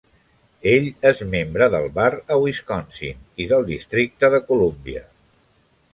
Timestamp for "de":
4.37-4.45